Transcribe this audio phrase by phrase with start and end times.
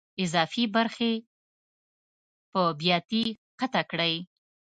[0.23, 1.13] اضافي برخې
[2.51, 3.23] په بیاتي
[3.59, 4.15] قطع کړئ.